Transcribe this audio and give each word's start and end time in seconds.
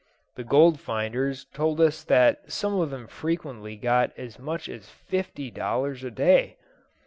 The 0.33 0.43
gold 0.43 0.79
finders 0.79 1.45
told 1.53 1.79
us 1.79 2.03
that 2.05 2.51
some 2.51 2.79
of 2.79 2.89
them 2.89 3.05
frequently 3.05 3.75
got 3.75 4.17
as 4.17 4.39
much 4.39 4.67
as 4.67 4.89
fifty 4.89 5.51
dollars 5.51 6.03
a 6.03 6.09
day. 6.09 6.57